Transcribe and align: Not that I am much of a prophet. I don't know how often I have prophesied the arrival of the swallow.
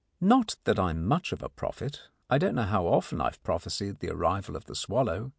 Not 0.19 0.55
that 0.63 0.79
I 0.79 0.89
am 0.89 1.05
much 1.05 1.31
of 1.31 1.43
a 1.43 1.47
prophet. 1.49 2.09
I 2.27 2.39
don't 2.39 2.55
know 2.55 2.63
how 2.63 2.87
often 2.87 3.21
I 3.21 3.25
have 3.25 3.43
prophesied 3.43 3.99
the 3.99 4.09
arrival 4.09 4.55
of 4.55 4.65
the 4.65 4.73
swallow. 4.73 5.29